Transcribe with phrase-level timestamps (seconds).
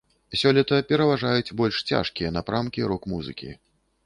[0.39, 3.53] Сёлета пераважаюць больш цяжкія напрамкі рок-музыкі.